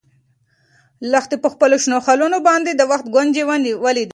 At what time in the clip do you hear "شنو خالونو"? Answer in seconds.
1.83-2.37